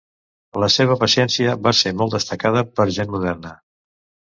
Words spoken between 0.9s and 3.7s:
paciència va ser molt destacada per gent moderna.